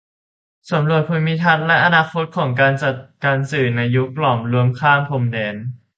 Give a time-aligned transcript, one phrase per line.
[0.71, 5.55] สำรวจภูมิทัศน์และอนาคตของการจัดการสื่อในยุคหลอมรวมข้ามพรมแดน